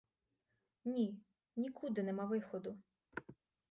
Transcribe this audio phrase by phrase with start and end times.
[0.85, 1.15] Ні,
[1.57, 2.77] нікуди нема виходу!